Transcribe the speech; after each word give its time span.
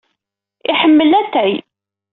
Iḥemmel 0.69 1.11
atay. 1.21 1.53